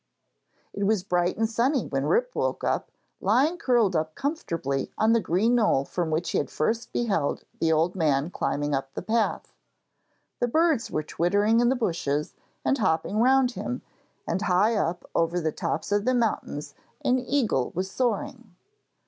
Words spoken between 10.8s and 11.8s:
were twittering in the